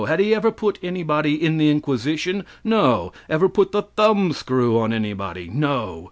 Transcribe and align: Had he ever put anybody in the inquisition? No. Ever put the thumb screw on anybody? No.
Had 0.07 0.19
he 0.19 0.33
ever 0.33 0.51
put 0.51 0.79
anybody 0.81 1.35
in 1.39 1.59
the 1.59 1.69
inquisition? 1.69 2.43
No. 2.63 3.13
Ever 3.29 3.47
put 3.47 3.71
the 3.71 3.83
thumb 3.83 4.33
screw 4.33 4.79
on 4.79 4.91
anybody? 4.91 5.47
No. 5.53 5.99